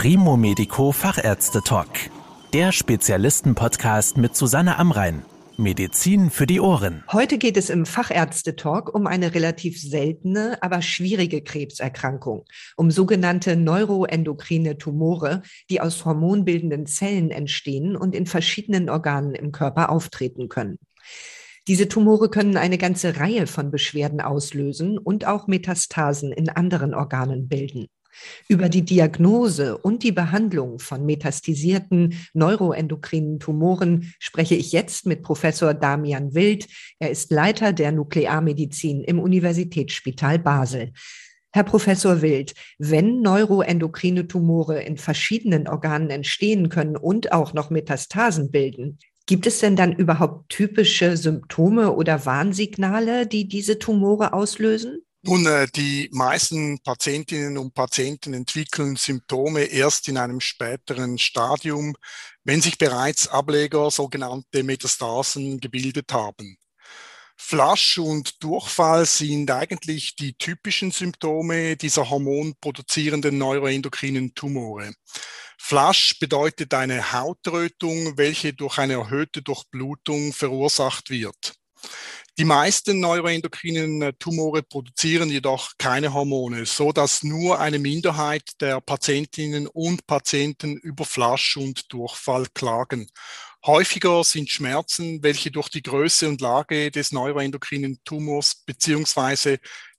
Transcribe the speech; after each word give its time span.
Primo 0.00 0.36
Medico 0.36 0.92
Fachärzte 0.92 1.60
Talk. 1.60 1.88
Der 2.52 2.70
Spezialisten-Podcast 2.70 4.16
mit 4.16 4.36
Susanne 4.36 4.78
Amrein. 4.78 5.24
Medizin 5.56 6.30
für 6.30 6.46
die 6.46 6.60
Ohren. 6.60 7.02
Heute 7.10 7.36
geht 7.36 7.56
es 7.56 7.68
im 7.68 7.84
Fachärzte-Talk 7.84 8.94
um 8.94 9.08
eine 9.08 9.34
relativ 9.34 9.82
seltene, 9.82 10.56
aber 10.62 10.82
schwierige 10.82 11.42
Krebserkrankung, 11.42 12.44
um 12.76 12.92
sogenannte 12.92 13.56
neuroendokrine 13.56 14.78
Tumore, 14.78 15.42
die 15.68 15.80
aus 15.80 16.04
hormonbildenden 16.04 16.86
Zellen 16.86 17.32
entstehen 17.32 17.96
und 17.96 18.14
in 18.14 18.26
verschiedenen 18.26 18.90
Organen 18.90 19.34
im 19.34 19.50
Körper 19.50 19.90
auftreten 19.90 20.48
können. 20.48 20.78
Diese 21.66 21.88
Tumore 21.88 22.30
können 22.30 22.56
eine 22.56 22.78
ganze 22.78 23.16
Reihe 23.16 23.48
von 23.48 23.72
Beschwerden 23.72 24.20
auslösen 24.20 24.96
und 24.96 25.26
auch 25.26 25.48
Metastasen 25.48 26.30
in 26.30 26.50
anderen 26.50 26.94
Organen 26.94 27.48
bilden. 27.48 27.88
Über 28.48 28.68
die 28.68 28.82
Diagnose 28.82 29.76
und 29.78 30.02
die 30.02 30.12
Behandlung 30.12 30.78
von 30.78 31.04
metastasierten 31.04 32.14
neuroendokrinen 32.34 33.38
Tumoren 33.40 34.12
spreche 34.18 34.54
ich 34.54 34.72
jetzt 34.72 35.06
mit 35.06 35.22
Professor 35.22 35.74
Damian 35.74 36.34
Wild. 36.34 36.66
Er 36.98 37.10
ist 37.10 37.30
Leiter 37.30 37.72
der 37.72 37.92
Nuklearmedizin 37.92 39.04
im 39.04 39.18
Universitätsspital 39.18 40.38
Basel. 40.38 40.92
Herr 41.52 41.64
Professor 41.64 42.20
Wild, 42.20 42.54
wenn 42.78 43.22
neuroendokrine 43.22 44.28
Tumore 44.28 44.82
in 44.82 44.98
verschiedenen 44.98 45.66
Organen 45.66 46.10
entstehen 46.10 46.68
können 46.68 46.96
und 46.96 47.32
auch 47.32 47.54
noch 47.54 47.70
Metastasen 47.70 48.50
bilden, 48.50 48.98
gibt 49.26 49.46
es 49.46 49.60
denn 49.60 49.74
dann 49.74 49.92
überhaupt 49.92 50.50
typische 50.50 51.16
Symptome 51.16 51.92
oder 51.92 52.26
Warnsignale, 52.26 53.26
die 53.26 53.48
diese 53.48 53.78
Tumore 53.78 54.32
auslösen? 54.32 55.02
Nun, 55.22 55.46
äh, 55.46 55.66
die 55.74 56.08
meisten 56.12 56.78
Patientinnen 56.80 57.58
und 57.58 57.74
Patienten 57.74 58.34
entwickeln 58.34 58.94
Symptome 58.94 59.64
erst 59.64 60.08
in 60.08 60.16
einem 60.16 60.40
späteren 60.40 61.18
Stadium, 61.18 61.96
wenn 62.44 62.60
sich 62.62 62.78
bereits 62.78 63.26
Ableger, 63.26 63.90
sogenannte 63.90 64.62
Metastasen, 64.62 65.58
gebildet 65.58 66.12
haben. 66.12 66.56
Flasch 67.36 67.98
und 67.98 68.42
Durchfall 68.42 69.06
sind 69.06 69.50
eigentlich 69.50 70.14
die 70.16 70.34
typischen 70.34 70.92
Symptome 70.92 71.76
dieser 71.76 72.10
hormonproduzierenden 72.10 73.38
neuroendokrinen 73.38 74.34
Tumore. 74.34 74.92
Flasch 75.56 76.18
bedeutet 76.20 76.74
eine 76.74 77.12
Hautrötung, 77.12 78.16
welche 78.16 78.54
durch 78.54 78.78
eine 78.78 78.94
erhöhte 78.94 79.42
Durchblutung 79.42 80.32
verursacht 80.32 81.10
wird. 81.10 81.54
Die 82.38 82.44
meisten 82.44 83.00
neuroendokrinen 83.00 84.00
äh, 84.00 84.12
Tumore 84.12 84.62
produzieren 84.62 85.28
jedoch 85.28 85.72
keine 85.76 86.14
Hormone, 86.14 86.66
so 86.66 86.92
dass 86.92 87.24
nur 87.24 87.58
eine 87.58 87.80
Minderheit 87.80 88.52
der 88.60 88.80
Patientinnen 88.80 89.66
und 89.66 90.06
Patienten 90.06 90.76
über 90.76 91.04
Flasch 91.04 91.56
und 91.56 91.92
Durchfall 91.92 92.46
klagen. 92.54 93.10
Häufiger 93.66 94.22
sind 94.22 94.50
Schmerzen, 94.50 95.20
welche 95.24 95.50
durch 95.50 95.68
die 95.68 95.82
Größe 95.82 96.28
und 96.28 96.40
Lage 96.40 96.92
des 96.92 97.10
neuroendokrinen 97.10 97.98
Tumors 98.04 98.62
beziehungsweise 98.64 99.58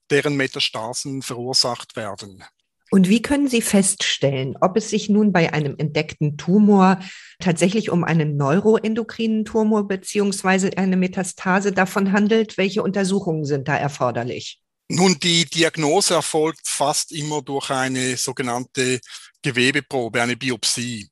deren 0.09 0.37
Metastasen 0.37 1.21
verursacht 1.21 1.97
werden. 1.97 2.45
Und 2.91 3.07
wie 3.07 3.21
können 3.21 3.47
Sie 3.47 3.61
feststellen, 3.61 4.55
ob 4.61 4.75
es 4.75 4.89
sich 4.89 5.09
nun 5.09 5.31
bei 5.31 5.53
einem 5.53 5.75
entdeckten 5.77 6.37
Tumor 6.37 6.99
tatsächlich 7.39 7.91
um 7.91 8.03
einen 8.03 8.35
neuroendokrinen 8.35 9.45
Tumor 9.45 9.87
beziehungsweise 9.87 10.71
eine 10.77 10.97
Metastase 10.97 11.71
davon 11.71 12.11
handelt? 12.11 12.57
Welche 12.57 12.81
Untersuchungen 12.81 13.45
sind 13.45 13.67
da 13.67 13.75
erforderlich? 13.75 14.61
Nun, 14.91 15.19
die 15.19 15.45
Diagnose 15.45 16.15
erfolgt 16.15 16.67
fast 16.67 17.11
immer 17.11 17.43
durch 17.43 17.69
eine 17.69 18.17
sogenannte 18.17 18.99
Gewebeprobe, 19.43 20.21
eine 20.21 20.35
Biopsie. 20.35 21.07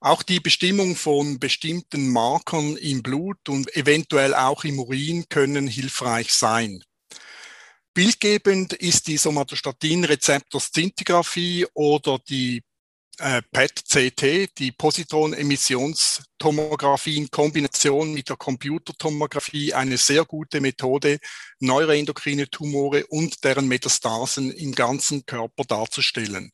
Auch 0.00 0.24
die 0.24 0.40
Bestimmung 0.40 0.96
von 0.96 1.38
bestimmten 1.38 2.08
Markern 2.10 2.76
im 2.76 3.04
Blut 3.04 3.48
und 3.48 3.74
eventuell 3.76 4.34
auch 4.34 4.64
im 4.64 4.80
Urin 4.80 5.26
können 5.28 5.68
hilfreich 5.68 6.32
sein. 6.32 6.82
Bildgebend 7.94 8.72
ist 8.72 9.06
die 9.06 9.18
Somatostatin-Rezeptor-Szintigraphie 9.18 11.66
oder 11.74 12.18
die 12.26 12.62
äh, 13.18 13.42
PET-CT, 13.52 14.58
die 14.58 14.72
Positronemissionstomographie 14.72 17.18
in 17.18 17.30
Kombination 17.30 18.14
mit 18.14 18.30
der 18.30 18.36
Computertomographie, 18.36 19.74
eine 19.74 19.98
sehr 19.98 20.24
gute 20.24 20.62
Methode, 20.62 21.18
neuroendokrine 21.60 22.48
Tumore 22.48 23.04
und 23.08 23.44
deren 23.44 23.68
Metastasen 23.68 24.50
im 24.52 24.74
ganzen 24.74 25.26
Körper 25.26 25.64
darzustellen. 25.64 26.50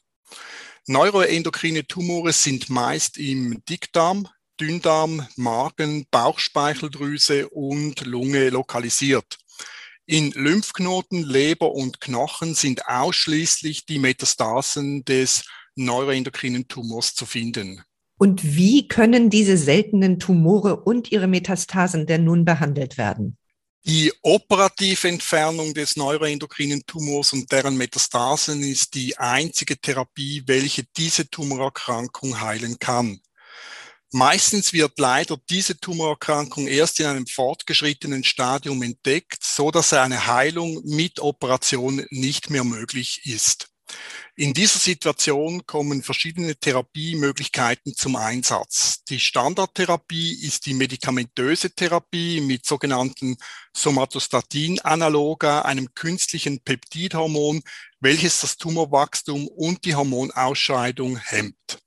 Neuroendokrine 0.86 1.86
Tumore 1.86 2.32
sind 2.32 2.68
meist 2.68 3.16
im 3.16 3.64
Dickdarm, 3.64 4.26
Dünndarm, 4.60 5.24
Magen, 5.36 6.04
Bauchspeicheldrüse 6.10 7.48
und 7.48 8.04
Lunge 8.04 8.50
lokalisiert. 8.50 9.38
In 10.10 10.30
Lymphknoten, 10.30 11.22
Leber 11.22 11.72
und 11.74 12.00
Knochen 12.00 12.54
sind 12.54 12.86
ausschließlich 12.86 13.84
die 13.84 13.98
Metastasen 13.98 15.04
des 15.04 15.44
neuroendokrinen 15.74 16.66
Tumors 16.66 17.14
zu 17.14 17.26
finden. 17.26 17.82
Und 18.16 18.56
wie 18.56 18.88
können 18.88 19.28
diese 19.28 19.58
seltenen 19.58 20.18
Tumore 20.18 20.80
und 20.80 21.12
ihre 21.12 21.26
Metastasen 21.26 22.06
denn 22.06 22.24
nun 22.24 22.46
behandelt 22.46 22.96
werden? 22.96 23.36
Die 23.84 24.10
operative 24.22 25.08
Entfernung 25.08 25.74
des 25.74 25.96
neuroendokrinen 25.96 26.86
Tumors 26.86 27.34
und 27.34 27.52
deren 27.52 27.76
Metastasen 27.76 28.62
ist 28.62 28.94
die 28.94 29.18
einzige 29.18 29.78
Therapie, 29.78 30.42
welche 30.46 30.84
diese 30.96 31.28
Tumorerkrankung 31.28 32.40
heilen 32.40 32.78
kann. 32.78 33.20
Meistens 34.10 34.72
wird 34.72 34.98
leider 34.98 35.38
diese 35.50 35.78
Tumorerkrankung 35.78 36.66
erst 36.66 36.98
in 37.00 37.06
einem 37.06 37.26
fortgeschrittenen 37.26 38.24
Stadium 38.24 38.82
entdeckt, 38.82 39.42
so 39.42 39.70
dass 39.70 39.92
eine 39.92 40.26
Heilung 40.26 40.80
mit 40.84 41.20
Operation 41.20 42.06
nicht 42.10 42.48
mehr 42.48 42.64
möglich 42.64 43.20
ist. 43.26 43.68
In 44.34 44.54
dieser 44.54 44.78
Situation 44.78 45.66
kommen 45.66 46.02
verschiedene 46.02 46.56
Therapiemöglichkeiten 46.56 47.94
zum 47.94 48.16
Einsatz. 48.16 49.02
Die 49.04 49.20
Standardtherapie 49.20 50.42
ist 50.42 50.66
die 50.66 50.74
medikamentöse 50.74 51.70
Therapie 51.70 52.40
mit 52.40 52.64
sogenannten 52.64 53.36
Somatostatin-Analoga, 53.74 55.62
einem 55.62 55.92
künstlichen 55.94 56.60
Peptidhormon, 56.60 57.62
welches 58.00 58.40
das 58.40 58.56
Tumorwachstum 58.56 59.48
und 59.48 59.84
die 59.84 59.94
Hormonausscheidung 59.94 61.18
hemmt. 61.18 61.78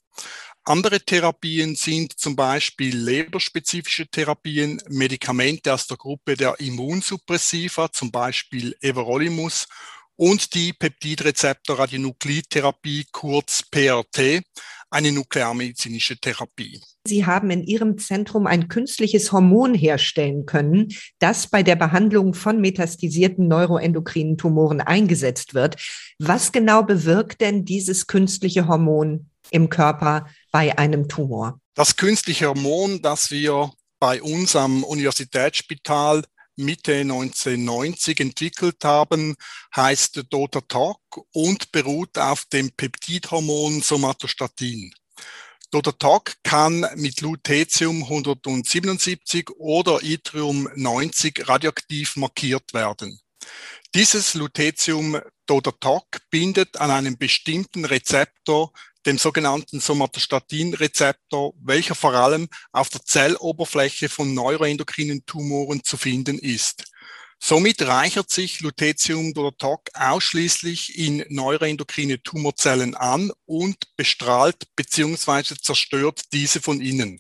Andere 0.64 1.00
Therapien 1.00 1.76
sind 1.76 2.20
zum 2.20 2.36
Beispiel 2.36 2.96
leberspezifische 2.96 4.06
Therapien, 4.08 4.80
Medikamente 4.90 5.74
aus 5.74 5.88
der 5.88 5.98
Gruppe 5.98 6.36
der 6.36 6.60
Immunsuppressiva, 6.60 7.92
zum 7.92 8.12
Beispiel 8.12 8.76
Everolimus, 8.80 9.68
und 10.16 10.54
die 10.54 10.72
Peptidrezeptor-Radionuklidtherapie, 10.74 13.08
kurz 13.12 13.64
PRT, 13.72 14.44
eine 14.92 15.12
nuklearmedizinische 15.12 16.18
Therapie. 16.18 16.80
Sie 17.08 17.26
haben 17.26 17.50
in 17.50 17.64
Ihrem 17.64 17.98
Zentrum 17.98 18.46
ein 18.46 18.68
künstliches 18.68 19.32
Hormon 19.32 19.74
herstellen 19.74 20.46
können, 20.46 20.90
das 21.18 21.48
bei 21.48 21.64
der 21.64 21.76
Behandlung 21.76 22.36
von 22.36 22.62
metastasierten 22.62 23.48
neuroendokrinen 23.48 24.38
Tumoren 24.38 24.80
eingesetzt 24.80 25.56
wird. 25.56 25.78
Was 26.20 26.52
genau 26.52 26.84
bewirkt 26.84 27.42
denn 27.42 27.66
dieses 27.66 28.06
künstliche 28.06 28.68
Hormon 28.68 29.32
im 29.50 29.70
Körper 29.70 30.28
bei 30.52 30.78
einem 30.78 31.08
Tumor. 31.08 31.60
Das 31.74 31.96
künstliche 31.96 32.48
Hormon, 32.48 33.02
das 33.02 33.32
wir 33.32 33.72
bei 34.00 34.22
uns 34.22 34.56
am 34.56 34.84
Universitätsspital 34.84 36.24
Mitte 36.58 36.94
1990 36.96 38.20
entwickelt 38.20 38.84
haben, 38.84 39.36
heißt 39.76 40.24
Dotatalk 40.30 41.00
und 41.34 41.72
beruht 41.72 42.18
auf 42.18 42.46
dem 42.46 42.72
Peptidhormon 42.72 43.82
Somatostatin. 43.82 44.94
Dotatalk 45.72 46.36
kann 46.44 46.86
mit 46.96 47.22
Lutetium 47.22 48.04
177 48.04 49.50
oder 49.58 50.04
Yttrium 50.04 50.68
90 50.76 51.48
radioaktiv 51.48 52.18
markiert 52.18 52.74
werden. 52.74 53.20
Dieses 53.96 54.34
Lutetium 54.34 55.20
Dotatalk 55.46 56.22
bindet 56.30 56.78
an 56.78 56.92
einem 56.92 57.18
bestimmten 57.18 57.86
Rezeptor 57.86 58.74
dem 59.06 59.18
sogenannten 59.18 59.80
Somatostatin-Rezeptor, 59.80 61.54
welcher 61.62 61.96
vor 61.96 62.14
allem 62.14 62.48
auf 62.72 62.90
der 62.90 63.04
Zelloberfläche 63.04 64.10
von 64.10 64.34
neuroendokrinen 64.34 65.26
Tumoren 65.26 65.84
zu 65.84 65.98
finden 65.98 66.38
ist. 66.38 66.86
Somit 67.44 67.82
reichert 67.82 68.30
sich 68.30 68.60
Lutetium 68.60 69.34
Dotatok 69.34 69.90
ausschließlich 69.96 70.98
in 71.00 71.26
neuroendokrine 71.30 72.22
Tumorzellen 72.22 72.94
an 72.94 73.32
und 73.46 73.78
bestrahlt 73.98 74.68
bzw. 74.76 75.56
zerstört 75.60 76.22
diese 76.34 76.62
von 76.62 76.80
innen. 76.82 77.20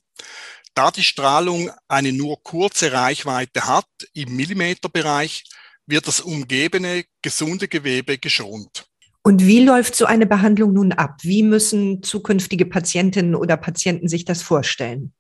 Da 0.76 0.92
die 0.92 1.04
Strahlung 1.04 1.72
eine 1.88 2.14
nur 2.14 2.42
kurze 2.44 2.92
Reichweite 2.92 3.66
hat, 3.66 3.90
im 4.14 4.36
Millimeterbereich, 4.36 5.44
wird 5.88 6.08
das 6.08 6.22
umgebene 6.22 7.06
gesunde 7.24 7.68
Gewebe 7.68 8.20
geschont. 8.20 8.86
Und 9.24 9.46
wie 9.46 9.64
läuft 9.64 9.96
so 9.96 10.06
eine 10.06 10.26
Behandlung 10.26 10.74
nun 10.74 10.92
ab? 10.94 11.18
Wie 11.22 11.44
müssen 11.44 12.02
zukünftige 12.02 12.66
Patientinnen 12.66 13.36
oder 13.36 13.56
Patienten 13.58 14.08
sich 14.08 14.26
das 14.26 14.42
vorstellen? 14.42 15.14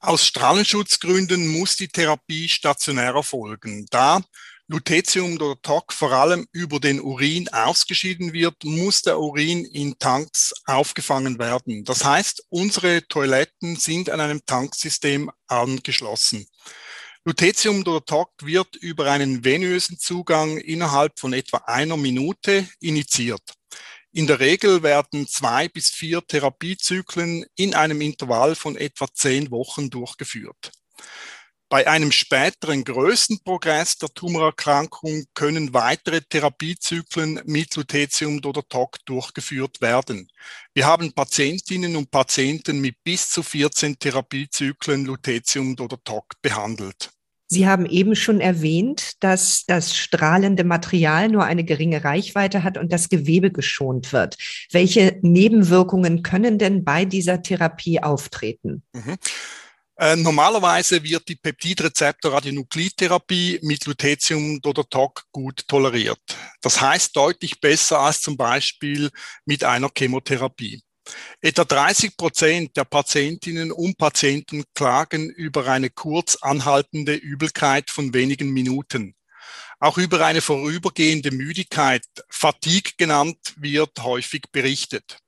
Aus 0.00 0.26
Strahlenschutzgründen 0.26 1.48
muss 1.48 1.76
die 1.76 1.88
Therapie 1.88 2.48
stationär 2.48 3.14
erfolgen. 3.14 3.86
Da 3.90 4.20
Lutetium 4.70 5.36
oder 5.36 5.56
TOC 5.62 5.94
vor 5.94 6.12
allem 6.12 6.46
über 6.52 6.78
den 6.78 7.00
Urin 7.00 7.48
ausgeschieden 7.48 8.34
wird, 8.34 8.64
muss 8.64 9.00
der 9.00 9.18
Urin 9.18 9.64
in 9.64 9.98
Tanks 9.98 10.52
aufgefangen 10.66 11.38
werden. 11.38 11.84
Das 11.84 12.04
heißt, 12.04 12.44
unsere 12.50 13.02
Toiletten 13.08 13.76
sind 13.76 14.10
an 14.10 14.20
einem 14.20 14.44
Tanksystem 14.44 15.30
angeschlossen. 15.46 16.46
Lutetium 17.28 17.84
TOC 17.84 18.30
wird 18.40 18.76
über 18.76 19.10
einen 19.10 19.44
venösen 19.44 19.98
Zugang 19.98 20.56
innerhalb 20.56 21.20
von 21.20 21.34
etwa 21.34 21.58
einer 21.66 21.98
Minute 21.98 22.66
initiiert. 22.80 23.52
In 24.12 24.26
der 24.26 24.40
Regel 24.40 24.82
werden 24.82 25.28
zwei 25.28 25.68
bis 25.68 25.90
vier 25.90 26.26
Therapiezyklen 26.26 27.44
in 27.54 27.74
einem 27.74 28.00
Intervall 28.00 28.54
von 28.54 28.78
etwa 28.78 29.08
zehn 29.12 29.50
Wochen 29.50 29.90
durchgeführt. 29.90 30.72
Bei 31.68 31.86
einem 31.86 32.12
späteren 32.12 32.82
größten 32.82 33.40
Progress 33.44 33.98
der 33.98 34.08
Tumorerkrankung 34.08 35.26
können 35.34 35.74
weitere 35.74 36.22
Therapiezyklen 36.22 37.42
mit 37.44 37.76
Lutetium 37.76 38.40
TOC 38.40 39.04
durchgeführt 39.04 39.82
werden. 39.82 40.30
Wir 40.72 40.86
haben 40.86 41.12
Patientinnen 41.12 41.94
und 41.94 42.10
Patienten 42.10 42.80
mit 42.80 42.96
bis 43.04 43.28
zu 43.28 43.42
14 43.42 43.98
Therapiezyklen 43.98 45.04
Lutetium 45.04 45.76
TOC 45.76 46.40
behandelt. 46.40 47.10
Sie 47.50 47.66
haben 47.66 47.86
eben 47.86 48.14
schon 48.14 48.40
erwähnt, 48.40 49.12
dass 49.20 49.64
das 49.66 49.96
strahlende 49.96 50.64
Material 50.64 51.28
nur 51.28 51.44
eine 51.44 51.64
geringe 51.64 52.04
Reichweite 52.04 52.62
hat 52.62 52.76
und 52.76 52.92
das 52.92 53.08
Gewebe 53.08 53.50
geschont 53.50 54.12
wird. 54.12 54.36
Welche 54.70 55.18
Nebenwirkungen 55.22 56.22
können 56.22 56.58
denn 56.58 56.84
bei 56.84 57.06
dieser 57.06 57.42
Therapie 57.42 58.02
auftreten? 58.02 58.82
Mhm. 58.92 59.16
Äh, 60.00 60.14
normalerweise 60.14 61.02
wird 61.02 61.28
die 61.28 61.34
Peptidrezeptor-Radionuklidtherapie 61.34 63.58
mit 63.62 63.84
Lutetium 63.84 64.60
oder 64.64 64.88
TOC 64.88 65.24
gut 65.32 65.66
toleriert. 65.66 66.20
Das 66.60 66.80
heißt 66.80 67.16
deutlich 67.16 67.60
besser 67.60 67.98
als 67.98 68.20
zum 68.20 68.36
Beispiel 68.36 69.10
mit 69.44 69.64
einer 69.64 69.90
Chemotherapie. 69.96 70.80
Etwa 71.40 71.64
30 71.64 72.16
Prozent 72.16 72.76
der 72.76 72.84
Patientinnen 72.84 73.72
und 73.72 73.96
Patienten 73.98 74.64
klagen 74.74 75.30
über 75.30 75.66
eine 75.66 75.90
kurz 75.90 76.36
anhaltende 76.36 77.14
Übelkeit 77.14 77.90
von 77.90 78.12
wenigen 78.14 78.50
Minuten. 78.50 79.14
Auch 79.80 79.96
über 79.96 80.24
eine 80.26 80.40
vorübergehende 80.40 81.30
Müdigkeit, 81.30 82.04
Fatigue 82.28 82.92
genannt, 82.96 83.54
wird 83.56 84.02
häufig 84.02 84.42
berichtet. 84.50 85.18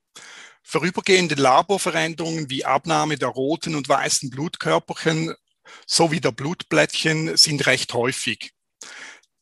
Vorübergehende 0.63 1.37
Laborveränderungen 1.37 2.51
wie 2.51 2.65
Abnahme 2.65 3.17
der 3.17 3.29
roten 3.29 3.75
und 3.75 3.89
weißen 3.89 4.31
Blutkörperchen 4.31 5.35
sowie 5.87 6.21
der 6.21 6.33
Blutblättchen 6.33 7.37
sind 7.37 7.67
recht 7.67 7.95
häufig. 7.95 8.53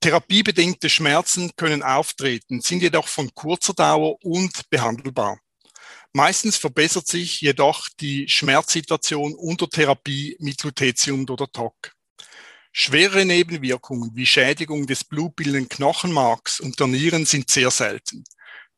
Therapiebedingte 0.00 0.88
Schmerzen 0.88 1.52
können 1.56 1.82
auftreten, 1.82 2.61
sind 2.61 2.82
jedoch 2.82 3.08
von 3.08 3.35
kurzer 3.35 3.75
Dauer 3.75 4.17
und 4.23 4.69
behandelbar. 4.70 5.40
Meistens 6.12 6.56
verbessert 6.56 7.06
sich 7.06 7.40
jedoch 7.40 7.88
die 8.00 8.28
Schmerzsituation 8.28 9.34
unter 9.34 9.69
Therapie 9.69 10.37
mit 10.40 10.62
Lutetium 10.62 11.28
oder 11.28 11.46
TOC. 11.50 11.93
Schwere 12.72 13.25
Nebenwirkungen 13.25 14.10
wie 14.14 14.26
Schädigung 14.26 14.87
des 14.87 15.05
blutbildenden 15.05 15.69
Knochenmarks 15.69 16.60
und 16.60 16.78
der 16.78 16.87
Nieren 16.87 17.26
sind 17.26 17.50
sehr 17.50 17.70
selten. 17.70 18.25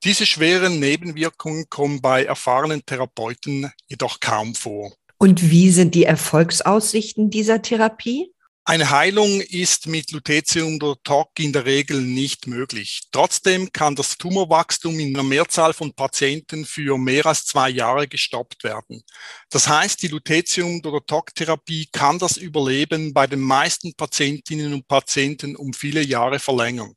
Diese 0.02 0.24
schweren 0.24 0.80
Nebenwirkungen 0.80 1.66
kommen 1.68 2.00
bei 2.00 2.24
erfahrenen 2.24 2.84
Therapeuten 2.84 3.70
jedoch 3.86 4.18
kaum 4.18 4.54
vor. 4.54 4.94
Und 5.18 5.50
wie 5.50 5.70
sind 5.70 5.94
die 5.94 6.04
Erfolgsaussichten 6.04 7.28
dieser 7.28 7.60
Therapie? 7.60 8.32
Eine 8.66 8.90
Heilung 8.90 9.40
ist 9.40 9.86
mit 9.86 10.12
Lutetium 10.12 10.76
oder 10.76 10.94
TOC 11.02 11.30
in 11.38 11.52
der 11.52 11.64
Regel 11.64 12.02
nicht 12.02 12.46
möglich. 12.46 13.00
Trotzdem 13.10 13.72
kann 13.72 13.96
das 13.96 14.18
Tumorwachstum 14.18 15.00
in 15.00 15.16
einer 15.16 15.26
Mehrzahl 15.26 15.72
von 15.72 15.94
Patienten 15.94 16.66
für 16.66 16.98
mehr 16.98 17.24
als 17.24 17.46
zwei 17.46 17.70
Jahre 17.70 18.06
gestoppt 18.06 18.62
werden. 18.62 19.02
Das 19.48 19.66
heißt, 19.66 20.02
die 20.02 20.08
Lutetium- 20.08 20.84
oder 20.84 21.00
TOC-Therapie 21.04 21.88
kann 21.90 22.18
das 22.18 22.36
Überleben 22.36 23.14
bei 23.14 23.26
den 23.26 23.40
meisten 23.40 23.94
Patientinnen 23.94 24.74
und 24.74 24.86
Patienten 24.86 25.56
um 25.56 25.72
viele 25.72 26.02
Jahre 26.02 26.38
verlängern. 26.38 26.94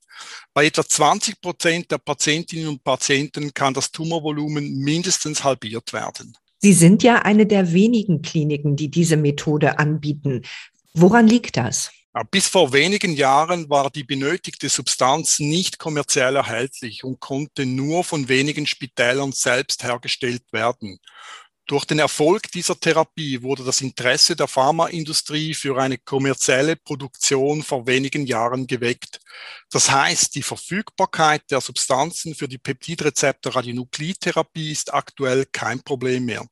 Bei 0.53 0.65
etwa 0.65 0.85
20 0.85 1.39
Prozent 1.41 1.89
der 1.91 1.97
Patientinnen 1.97 2.67
und 2.67 2.83
Patienten 2.83 3.53
kann 3.53 3.73
das 3.73 3.89
Tumorvolumen 3.89 4.79
mindestens 4.79 5.43
halbiert 5.43 5.93
werden. 5.93 6.35
Sie 6.63 6.71
sind 6.71 7.03
ja 7.03 7.23
eine 7.23 7.45
der 7.45 7.73
wenigen 7.73 8.21
Kliniken, 8.21 8.77
die 8.77 8.89
diese 8.89 9.17
Methode 9.17 9.79
anbieten. 9.79 10.43
Woran 10.93 11.27
liegt 11.27 11.57
das? 11.57 11.91
Bis 12.29 12.47
vor 12.47 12.73
wenigen 12.73 13.15
Jahren 13.15 13.71
war 13.71 13.89
die 13.89 14.03
benötigte 14.03 14.69
Substanz 14.69 15.39
nicht 15.39 15.79
kommerziell 15.79 16.35
erhältlich 16.35 17.03
und 17.03 17.19
konnte 17.19 17.65
nur 17.65 18.03
von 18.03 18.27
wenigen 18.27 18.67
Spitälern 18.67 19.31
selbst 19.31 19.83
hergestellt 19.83 20.43
werden. 20.51 20.99
Durch 21.65 21.85
den 21.85 21.97
Erfolg 21.97 22.51
dieser 22.51 22.79
Therapie 22.79 23.41
wurde 23.41 23.63
das 23.63 23.81
Interesse 23.81 24.35
der 24.35 24.47
Pharmaindustrie 24.47 25.55
für 25.55 25.81
eine 25.81 25.97
kommerzielle 25.97 26.75
Produktion 26.75 27.63
vor 27.63 27.87
wenigen 27.87 28.27
Jahren 28.27 28.67
geweckt. 28.67 29.19
Das 29.71 29.89
heißt, 29.89 30.35
die 30.35 30.43
Verfügbarkeit 30.43 31.49
der 31.49 31.61
Substanzen 31.61 32.35
für 32.35 32.49
die 32.49 32.59
Peptidrezeptor-Radionuklidtherapie 32.59 34.71
ist 34.71 34.93
aktuell 34.93 35.47
kein 35.51 35.81
Problem 35.81 36.25
mehr. 36.25 36.45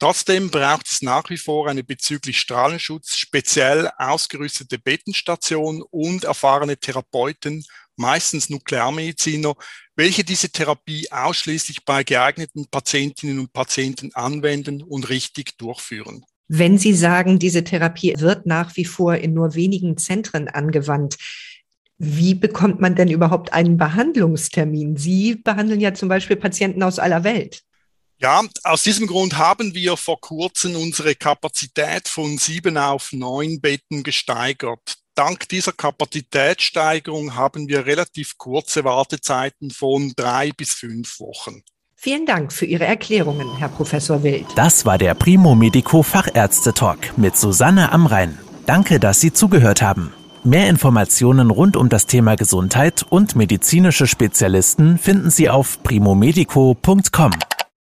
Trotzdem 0.00 0.50
braucht 0.50 0.86
es 0.90 1.02
nach 1.02 1.28
wie 1.28 1.36
vor 1.36 1.68
eine 1.68 1.84
bezüglich 1.84 2.40
Strahlenschutz 2.40 3.16
speziell 3.16 3.90
ausgerüstete 3.98 4.78
Bettenstation 4.78 5.82
und 5.90 6.24
erfahrene 6.24 6.78
Therapeuten, 6.78 7.62
meistens 7.96 8.48
Nuklearmediziner, 8.48 9.54
welche 9.96 10.24
diese 10.24 10.48
Therapie 10.48 11.12
ausschließlich 11.12 11.84
bei 11.84 12.02
geeigneten 12.02 12.66
Patientinnen 12.70 13.40
und 13.40 13.52
Patienten 13.52 14.10
anwenden 14.14 14.82
und 14.82 15.10
richtig 15.10 15.58
durchführen. 15.58 16.24
Wenn 16.48 16.78
Sie 16.78 16.94
sagen, 16.94 17.38
diese 17.38 17.62
Therapie 17.62 18.14
wird 18.18 18.46
nach 18.46 18.76
wie 18.76 18.86
vor 18.86 19.16
in 19.16 19.34
nur 19.34 19.54
wenigen 19.54 19.98
Zentren 19.98 20.48
angewandt, 20.48 21.18
wie 21.98 22.34
bekommt 22.34 22.80
man 22.80 22.94
denn 22.94 23.10
überhaupt 23.10 23.52
einen 23.52 23.76
Behandlungstermin? 23.76 24.96
Sie 24.96 25.34
behandeln 25.34 25.78
ja 25.78 25.92
zum 25.92 26.08
Beispiel 26.08 26.36
Patienten 26.36 26.82
aus 26.82 26.98
aller 26.98 27.22
Welt. 27.22 27.62
Ja, 28.20 28.42
aus 28.64 28.82
diesem 28.82 29.06
Grund 29.06 29.38
haben 29.38 29.74
wir 29.74 29.96
vor 29.96 30.20
kurzem 30.20 30.76
unsere 30.76 31.14
Kapazität 31.14 32.06
von 32.06 32.36
sieben 32.36 32.76
auf 32.76 33.12
neun 33.12 33.62
Betten 33.62 34.02
gesteigert. 34.02 34.98
Dank 35.14 35.48
dieser 35.48 35.72
Kapazitätssteigerung 35.72 37.34
haben 37.34 37.66
wir 37.68 37.86
relativ 37.86 38.36
kurze 38.36 38.84
Wartezeiten 38.84 39.70
von 39.70 40.12
drei 40.16 40.50
bis 40.52 40.74
fünf 40.74 41.18
Wochen. 41.18 41.62
Vielen 41.96 42.26
Dank 42.26 42.52
für 42.52 42.66
Ihre 42.66 42.84
Erklärungen, 42.84 43.56
Herr 43.56 43.68
Professor 43.68 44.22
Wild. 44.22 44.46
Das 44.54 44.84
war 44.84 44.98
der 44.98 45.14
Primo 45.14 45.54
Medico 45.54 46.02
Fachärzte 46.02 46.74
Talk 46.74 47.16
mit 47.16 47.38
Susanne 47.38 47.90
Amrein. 47.90 48.38
Danke, 48.66 49.00
dass 49.00 49.20
Sie 49.22 49.32
zugehört 49.32 49.80
haben. 49.80 50.12
Mehr 50.44 50.68
Informationen 50.68 51.50
rund 51.50 51.76
um 51.76 51.88
das 51.88 52.06
Thema 52.06 52.36
Gesundheit 52.36 53.02
und 53.02 53.34
medizinische 53.34 54.06
Spezialisten 54.06 54.98
finden 54.98 55.30
Sie 55.30 55.48
auf 55.48 55.82
primomedico.com. 55.82 57.32